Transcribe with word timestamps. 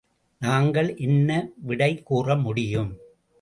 நாங்கள் 0.41 0.89
என்ன 0.97 1.29
விடை 1.57 1.91
கூற 2.03 2.35
முடியும்! 2.35 2.91